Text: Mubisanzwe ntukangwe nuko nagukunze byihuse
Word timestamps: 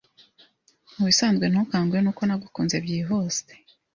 Mubisanzwe 0.95 1.45
ntukangwe 1.47 1.97
nuko 2.01 2.21
nagukunze 2.25 2.75
byihuse 2.85 3.43